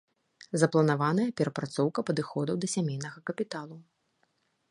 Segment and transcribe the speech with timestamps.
[0.61, 3.77] Запланаваная перапрацоўка падыходаў да сямейнага капіталу.